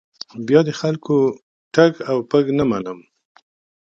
بیا 0.47 0.59
د 0.67 0.69
خلکو 0.79 1.15
ټز 1.73 1.93
او 2.09 2.17
پز 2.29 2.45
نه 2.57 2.65
منم. 2.71 2.99